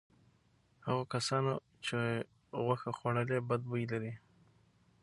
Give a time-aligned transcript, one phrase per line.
[0.87, 1.53] هغو کسانو
[1.85, 1.97] چې
[2.63, 4.13] غوښه خوړلې بد بوی لري.